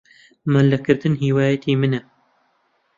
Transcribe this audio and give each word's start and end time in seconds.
مەلەکردن 0.53 1.13
هیوایەتی 1.23 1.73
منە. 1.81 2.01